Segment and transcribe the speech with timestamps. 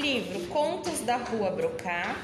[0.00, 2.14] Livro Contos da Rua Brocá.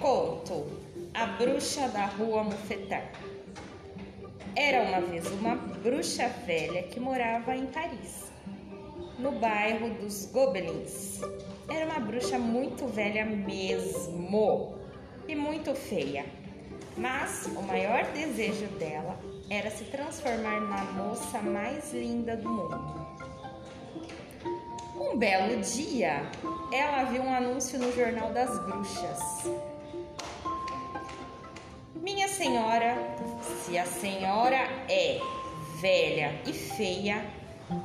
[0.00, 0.66] Conto
[1.14, 3.12] A Bruxa da Rua Mufetar.
[4.56, 8.32] Era uma vez uma bruxa velha que morava em Paris,
[9.20, 11.20] no bairro dos Gobelins.
[11.70, 14.74] Era uma bruxa muito velha mesmo
[15.28, 16.26] e muito feia.
[16.96, 19.16] Mas o maior desejo dela
[19.48, 23.17] era se transformar na moça mais linda do mundo.
[25.00, 26.22] Um belo dia,
[26.72, 29.48] ela viu um anúncio no Jornal das Bruxas.
[31.94, 32.96] Minha senhora,
[33.62, 34.58] se a senhora
[34.88, 35.20] é
[35.80, 37.24] velha e feia,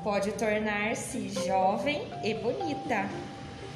[0.04, 3.07] pode tornar-se jovem e bonita.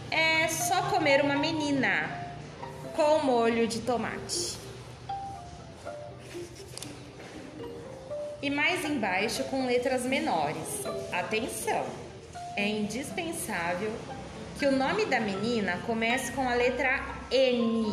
[0.10, 2.10] É só comer uma menina
[2.96, 4.58] com molho de tomate.
[8.42, 10.84] E mais embaixo com letras menores.
[11.12, 12.07] Atenção!
[12.58, 13.92] É indispensável
[14.58, 17.00] que o nome da menina comece com a letra
[17.30, 17.86] N.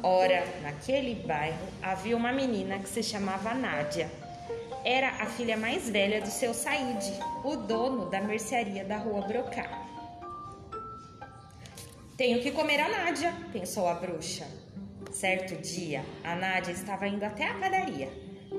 [0.00, 4.08] Ora, naquele bairro havia uma menina que se chamava Nádia.
[4.84, 7.02] Era a filha mais velha do seu Said,
[7.42, 9.68] o dono da mercearia da rua Brocá.
[12.16, 14.46] Tenho que comer a Nádia, pensou a bruxa.
[15.10, 18.08] Certo dia, a Nádia estava indo até a padaria,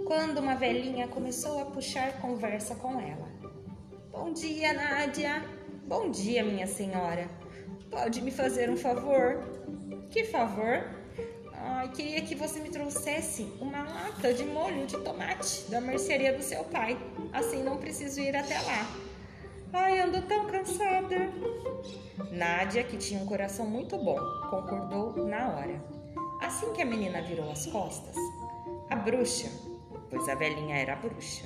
[0.05, 3.54] quando uma velhinha começou a puxar conversa com ela.
[4.15, 5.43] Bom dia, Nádia.
[5.85, 7.29] Bom dia, minha senhora.
[7.91, 9.43] Pode me fazer um favor?
[10.09, 10.89] Que favor?
[11.53, 16.41] Ai, queria que você me trouxesse uma lata de molho de tomate da mercearia do
[16.41, 16.97] seu pai.
[17.33, 18.89] Assim não preciso ir até lá.
[19.73, 21.29] Ai, ando tão cansada.
[22.31, 24.17] Nádia, que tinha um coração muito bom,
[24.49, 25.83] concordou na hora.
[26.41, 28.15] Assim que a menina virou as costas,
[28.89, 29.49] a bruxa,
[30.09, 31.45] pois a velhinha era bruxa,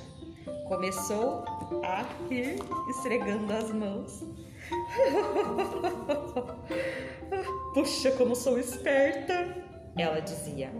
[0.68, 1.44] começou
[1.84, 4.24] a rir, esfregando as mãos.
[7.74, 9.56] Puxa, como sou esperta!
[9.96, 10.70] Ela dizia.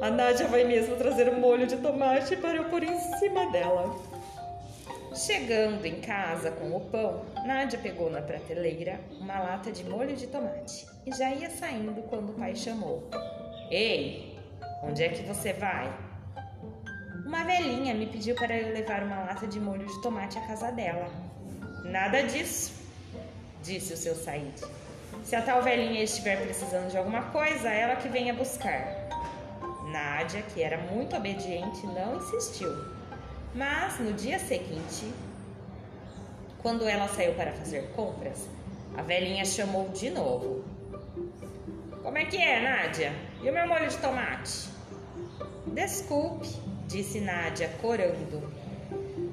[0.00, 3.94] A Nádia vai mesmo trazer um molho de tomate para eu pôr em cima dela.
[5.14, 10.28] Chegando em casa com o pão, Nádia pegou na prateleira uma lata de molho de
[10.28, 13.08] tomate e já ia saindo quando o pai chamou.
[13.70, 14.38] Ei,
[14.84, 15.92] onde é que você vai?
[17.30, 21.08] Uma velhinha me pediu para levar uma lata de molho de tomate à casa dela.
[21.84, 22.72] Nada disso,
[23.62, 24.52] disse o seu Said.
[25.22, 28.84] Se a tal velhinha estiver precisando de alguma coisa, ela que venha buscar.
[29.92, 32.68] Nádia, que era muito obediente, não insistiu.
[33.54, 35.14] Mas no dia seguinte,
[36.60, 38.48] quando ela saiu para fazer compras,
[38.96, 40.64] a velhinha chamou de novo.
[42.02, 43.12] Como é que é, Nádia?
[43.40, 44.68] E o meu molho de tomate?
[45.68, 48.42] Desculpe, disse Nádia, corando.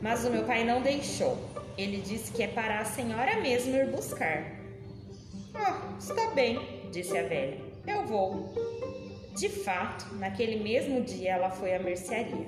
[0.02, 1.38] Mas o meu pai não deixou.
[1.78, 4.44] Ele disse que é para a senhora mesmo ir buscar.
[5.54, 6.60] Ah, está bem,
[6.92, 7.58] disse a velha.
[7.86, 8.54] Eu vou.
[9.36, 12.48] De fato, naquele mesmo dia ela foi à mercearia.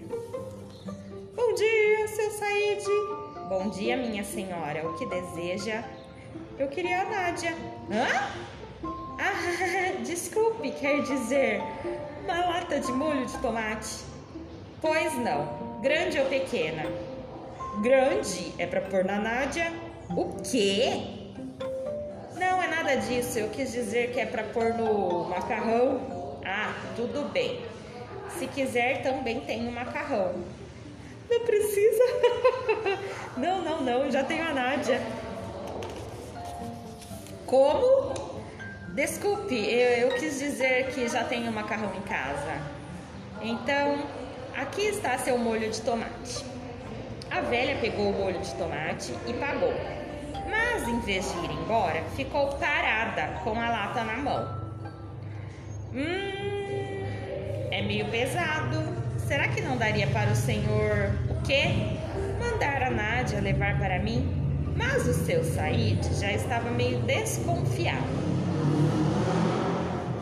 [1.36, 2.84] Bom dia, seu Said.
[3.48, 4.88] Bom dia, minha senhora.
[4.88, 5.84] O que deseja?
[6.58, 7.52] Eu queria a Nádia.
[7.92, 8.32] Hã?
[9.18, 11.62] Ah, desculpe, quer dizer
[12.24, 14.09] uma lata de molho de tomate?
[14.82, 15.80] Pois não.
[15.82, 16.84] Grande ou pequena?
[17.82, 19.72] Grande é para pôr na Nádia.
[20.10, 21.20] O quê?
[22.90, 23.38] nada disso.
[23.38, 26.40] Eu quis dizer que é para pôr no macarrão.
[26.44, 27.62] Ah, tudo bem.
[28.38, 30.34] Se quiser, também tem o macarrão.
[31.30, 32.04] Não precisa.
[33.38, 34.12] não, não, não.
[34.12, 35.00] Já tenho a Nádia.
[37.46, 38.30] Como?
[38.94, 42.60] Desculpe, eu, eu quis dizer que já tenho macarrão em casa.
[43.42, 44.00] Então,
[44.62, 46.46] aqui está seu molho de tomate.
[47.32, 49.74] A velha pegou o molho de tomate e pagou
[50.50, 54.60] mas em vez de ir embora, ficou parada com a lata na mão.
[55.94, 57.06] Hum,
[57.72, 58.98] é meio pesado.
[59.28, 61.98] Será que não daria para o senhor o quê?
[62.40, 64.36] Mandar a Nádia levar para mim?
[64.76, 68.08] Mas o seu Said já estava meio desconfiado.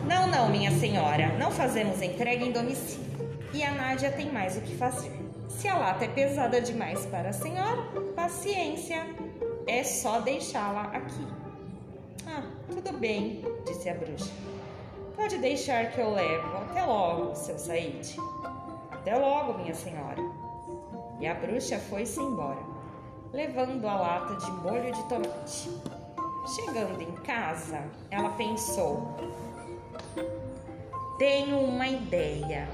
[0.06, 3.07] Não, não, minha senhora, não fazemos entrega em domicílio.
[3.52, 5.12] E a Nádia tem mais o que fazer.
[5.48, 7.82] Se a lata é pesada demais para a senhora,
[8.14, 9.06] paciência,
[9.66, 11.26] é só deixá-la aqui.
[12.26, 14.30] Ah, tudo bem, disse a bruxa.
[15.16, 16.58] Pode deixar que eu levo.
[16.58, 18.16] Até logo, seu Said.
[18.92, 20.22] Até logo, minha senhora.
[21.18, 22.60] E a bruxa foi-se embora,
[23.32, 25.70] levando a lata de molho de tomate.
[26.54, 29.16] Chegando em casa, ela pensou:
[31.18, 32.68] Tenho uma ideia.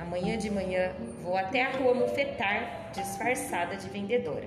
[0.00, 0.92] Amanhã de manhã
[1.22, 4.46] vou até a rua Mufetar, disfarçada de vendedora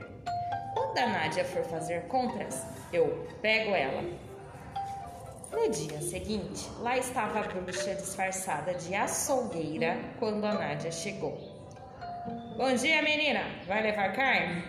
[0.74, 4.04] Quando a Nádia for fazer compras, eu pego ela.
[5.52, 11.38] No dia seguinte, lá estava a bruxa disfarçada de açougueira quando a Nádia chegou.
[12.58, 13.42] Bom dia, menina!
[13.68, 14.64] Vai levar carne?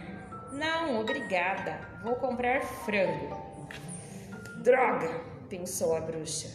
[0.52, 1.78] Não, obrigada.
[2.02, 3.40] Vou comprar frango.
[4.62, 5.32] Droga!
[5.52, 6.49] pensou a bruxa.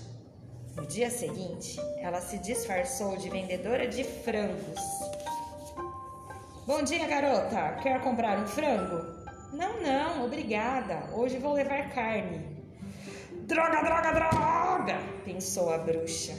[0.78, 4.80] No dia seguinte, ela se disfarçou de vendedora de frangos.
[6.68, 7.80] Bom dia, garota!
[7.82, 9.04] Quer comprar um frango?
[9.52, 11.10] Não, não, obrigada.
[11.16, 12.46] Hoje vou levar carne.
[13.48, 15.00] Droga, droga, droga!
[15.26, 16.36] pensou a bruxa.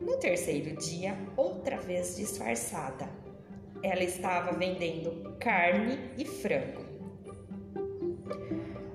[0.00, 3.08] No terceiro dia, outra vez disfarçada,
[3.80, 6.84] ela estava vendendo carne e frango.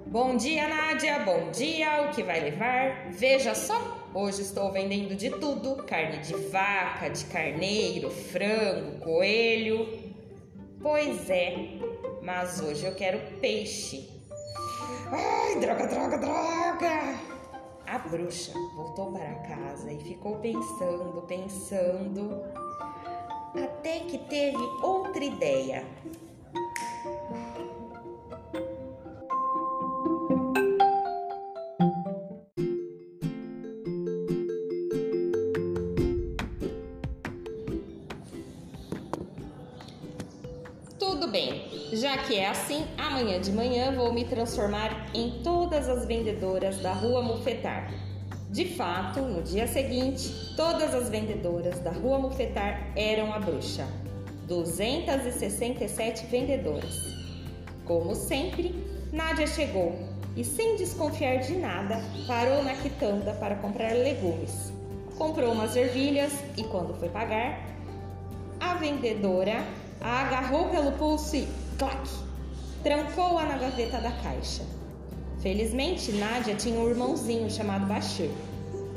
[0.08, 1.20] Bom dia, Nádia.
[1.20, 2.02] Bom dia.
[2.02, 3.12] O que vai levar?
[3.12, 9.88] Veja só, hoje estou vendendo de tudo: carne de vaca, de carneiro, frango, coelho.
[10.82, 11.80] Pois é,
[12.22, 14.10] mas hoje eu quero peixe.
[15.12, 17.20] Ai, droga, droga, droga!
[17.86, 22.42] A bruxa voltou para casa e ficou pensando, pensando,
[23.54, 25.86] até que teve outra ideia.
[42.32, 47.22] Que é assim, amanhã de manhã vou me transformar em todas as vendedoras da rua
[47.22, 47.92] Mufetar.
[48.50, 53.86] De fato, no dia seguinte, todas as vendedoras da rua Mufetar eram a bruxa.
[54.48, 57.02] 267 vendedoras.
[57.84, 58.74] Como sempre,
[59.12, 60.00] Nádia chegou
[60.38, 64.72] e, sem desconfiar de nada, parou na quitanda para comprar legumes.
[65.18, 67.60] Comprou umas ervilhas e, quando foi pagar,
[68.58, 69.66] a vendedora
[70.00, 71.48] a agarrou pelo pulso e,
[71.82, 72.08] clac,
[72.84, 74.62] trancou-a na gaveta da caixa.
[75.40, 78.30] Felizmente, Nádia tinha um irmãozinho chamado Bashir.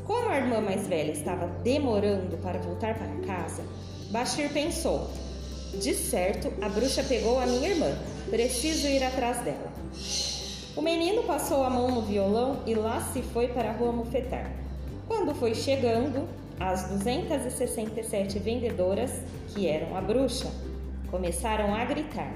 [0.05, 3.63] Como a irmã mais velha estava demorando para voltar para casa,
[4.11, 5.09] Bashir pensou:
[5.81, 7.91] de certo, a bruxa pegou a minha irmã,
[8.29, 9.73] preciso ir atrás dela.
[10.77, 14.53] O menino passou a mão no violão e lá se foi para a rua Mufetar.
[15.09, 16.29] Quando foi chegando,
[16.61, 19.11] as 267 vendedoras,
[19.55, 20.51] que eram a bruxa,
[21.11, 22.31] começaram a gritar: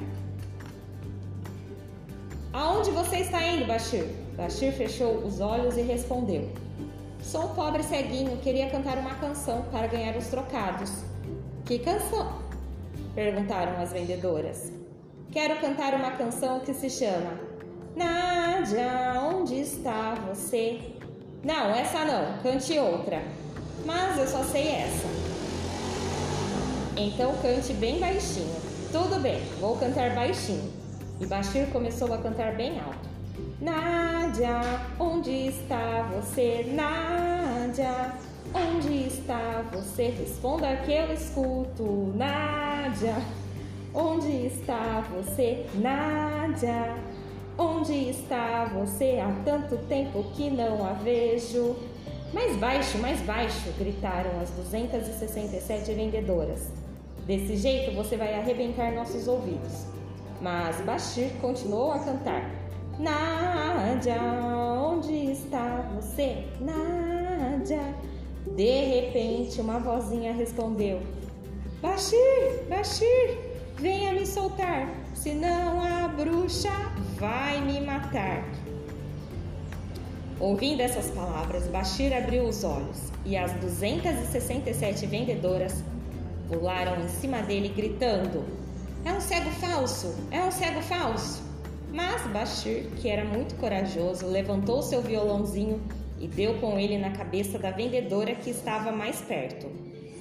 [2.52, 4.06] Aonde você está indo, Bashir?
[4.36, 6.48] Bashir fechou os olhos e respondeu:
[7.20, 10.90] Sou um pobre ceguinho, queria cantar uma canção para ganhar os trocados.
[11.66, 12.48] Que canção?
[13.14, 14.72] perguntaram as vendedoras.
[15.30, 17.38] Quero cantar uma canção que se chama
[17.96, 20.80] Nádia, onde está você?
[21.42, 23.22] Não, essa não, cante outra.
[23.84, 25.08] Mas eu só sei essa.
[26.96, 28.54] Então cante bem baixinho.
[28.90, 30.77] Tudo bem, vou cantar baixinho.
[31.20, 33.08] E Bashir começou a cantar bem alto.
[33.60, 34.60] Nádia,
[35.00, 36.64] onde está você?
[36.72, 38.12] Nádia,
[38.54, 40.10] onde está você?
[40.10, 42.12] Responda que eu escuto.
[42.14, 43.16] Nádia,
[43.92, 45.66] onde está você?
[45.74, 46.96] Nádia,
[47.58, 49.18] onde está você?
[49.18, 51.74] Há tanto tempo que não a vejo.
[52.32, 56.68] Mais baixo, mais baixo, gritaram as 267 vendedoras.
[57.26, 59.97] Desse jeito você vai arrebentar nossos ouvidos.
[60.40, 62.50] Mas Bashir continuou a cantar.
[62.98, 64.20] Nádia,
[64.80, 66.44] onde está você?
[66.60, 67.94] Nádia.
[68.56, 71.00] De repente, uma vozinha respondeu:
[71.80, 73.38] Bashir, Bashir,
[73.76, 76.72] venha me soltar, senão a bruxa
[77.16, 78.44] vai me matar.
[80.40, 85.82] Ouvindo essas palavras, Bashir abriu os olhos e as 267 vendedoras
[86.48, 88.44] pularam em cima dele, gritando:
[89.04, 90.14] É um cego falso!
[90.30, 91.42] É um cego falso!
[91.92, 95.80] Mas Bashir, que era muito corajoso, levantou seu violãozinho
[96.20, 99.66] e deu com ele na cabeça da vendedora que estava mais perto.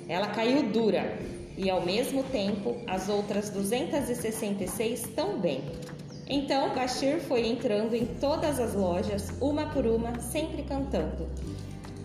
[0.07, 1.17] Ela caiu dura
[1.57, 5.61] e, ao mesmo tempo, as outras 266 também.
[6.29, 11.27] Então Bashir foi entrando em todas as lojas, uma por uma, sempre cantando: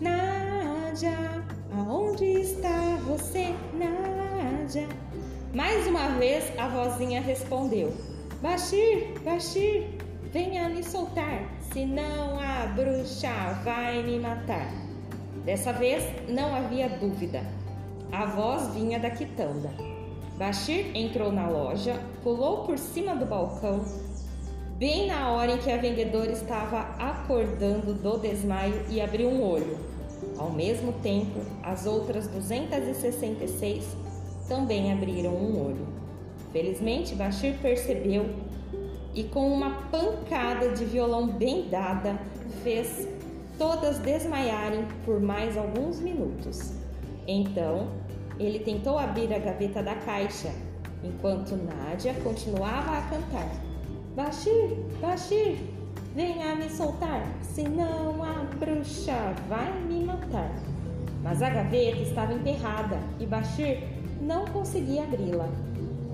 [0.00, 4.88] Nádia, aonde está você, Nádia?
[5.54, 7.92] Mais uma vez a vozinha respondeu:
[8.40, 9.87] Bashir, Bashir,
[10.32, 14.73] venha me soltar, senão a bruxa vai me matar.
[15.44, 17.42] Dessa vez não havia dúvida.
[18.11, 19.71] A voz vinha da quitanda.
[20.38, 23.85] Bashir entrou na loja, pulou por cima do balcão,
[24.78, 29.76] bem na hora em que a vendedora estava acordando do desmaio e abriu um olho.
[30.38, 34.12] Ao mesmo tempo, as outras 266
[34.52, 35.87] também abriram um olho.
[36.52, 38.26] Felizmente, Bashir percebeu
[39.14, 42.18] e com uma pancada de violão bem dada
[42.62, 43.09] fez
[43.56, 46.75] todas desmaiarem por mais alguns minutos.
[47.26, 47.88] Então,
[48.38, 50.50] ele tentou abrir a gaveta da caixa,
[51.02, 53.49] enquanto Nádia continuava a cantar.
[54.14, 55.56] Bashir, Bashir,
[56.14, 60.52] venha me soltar, senão a bruxa vai me matar.
[61.23, 65.49] Mas a gaveta estava emperrada e Bashir não conseguia abri-la.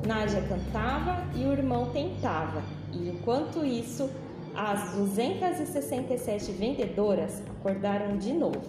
[0.07, 2.62] Nádia cantava e o irmão tentava,
[2.93, 4.11] e enquanto isso,
[4.55, 8.62] as 267 vendedoras acordaram de novo.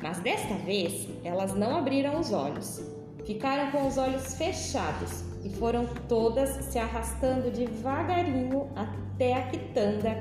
[0.00, 2.80] Mas desta vez, elas não abriram os olhos.
[3.26, 10.20] Ficaram com os olhos fechados e foram todas se arrastando devagarinho até a quitanda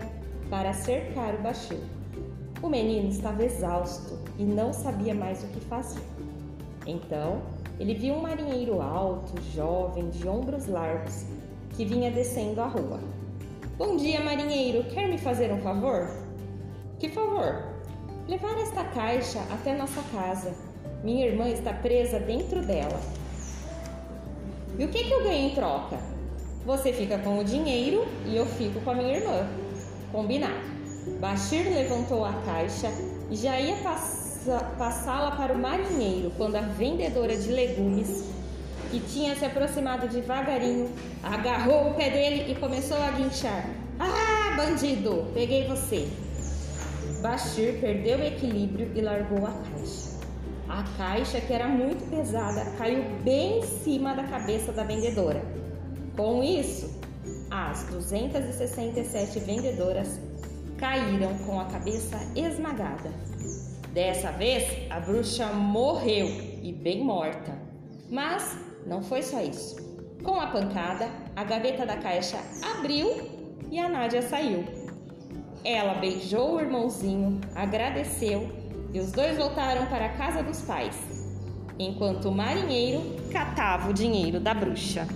[0.50, 1.80] para cercar o Bashir.
[2.62, 6.02] O menino estava exausto e não sabia mais o que fazer.
[6.86, 7.42] Então,
[7.80, 11.24] ele viu um marinheiro alto, jovem, de ombros largos,
[11.76, 13.00] que vinha descendo a rua.
[13.78, 14.84] Bom dia, marinheiro.
[14.90, 16.14] Quer me fazer um favor?
[17.00, 17.64] Que favor?
[18.28, 20.54] Levar esta caixa até nossa casa.
[21.02, 23.00] Minha irmã está presa dentro dela.
[24.78, 25.98] E o que, que eu ganho em troca?
[26.66, 29.48] Você fica com o dinheiro e eu fico com a minha irmã.
[30.12, 30.68] Combinado.
[31.22, 32.92] Bashir levantou a caixa
[33.32, 33.78] e já ia
[34.78, 38.26] passá-la para o marinheiro quando a vendedora de legumes,
[38.92, 40.90] que tinha se aproximado devagarinho,
[41.22, 43.70] agarrou o pé dele e começou a guinchar.
[44.00, 46.08] Ah, bandido, peguei você.
[47.22, 50.10] Bashir perdeu o equilíbrio e largou a caixa.
[50.70, 55.44] A caixa, que era muito pesada, caiu bem em cima da cabeça da vendedora.
[56.16, 57.00] Com isso,
[57.52, 60.20] as 267 vendedoras
[60.78, 63.12] caíram com a cabeça esmagada.
[63.94, 66.28] Dessa vez, a bruxa morreu
[66.62, 67.58] e bem morta.
[68.10, 69.76] Mas não foi só isso.
[70.24, 73.10] Com a pancada, a gaveta da caixa abriu
[73.72, 74.64] e a Nádia saiu.
[75.64, 78.50] Ela beijou o irmãozinho, agradeceu
[78.94, 80.98] e os dois voltaram para a casa dos pais,
[81.78, 85.08] enquanto o marinheiro catava o dinheiro da bruxa.